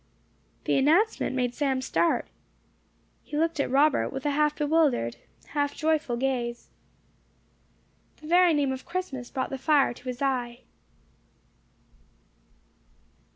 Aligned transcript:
The 0.63 0.79
announcement 0.79 1.35
made 1.35 1.53
Sam 1.53 1.79
start. 1.79 2.27
He 3.21 3.37
looked 3.37 3.59
at 3.59 3.69
Robert 3.69 4.09
with 4.09 4.25
a 4.25 4.31
half 4.31 4.55
bewildered, 4.55 5.17
half 5.49 5.75
joyful 5.75 6.17
gaze. 6.17 6.71
The 8.17 8.25
very 8.25 8.55
name 8.55 8.71
of 8.71 8.83
Christmas 8.83 9.29
brought 9.29 9.51
the 9.51 9.59
fire 9.59 9.93
to 9.93 10.05
his 10.07 10.19
eye. 10.19 10.61